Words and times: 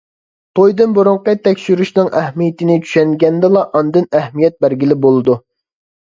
تويدىن 0.59 0.93
بۇرۇنقى 0.97 1.33
تەكشۈرتۈشنىڭ 1.47 2.07
ئەھمىيىتىنى 2.21 2.77
چۈشەنگەندىلا 2.85 3.63
ئاندىن 3.81 4.07
ئەھمىيەت 4.21 4.57
بەرگىلى 4.65 4.97
بولىدۇ. 5.05 5.37